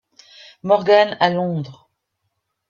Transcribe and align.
Morgan 0.63 1.15
à 1.19 1.29
Londres. 1.29 1.87